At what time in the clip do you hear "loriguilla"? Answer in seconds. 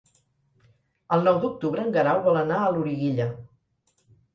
2.77-3.33